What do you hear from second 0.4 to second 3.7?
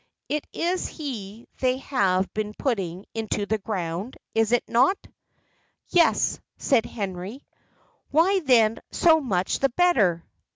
is he they have been putting into the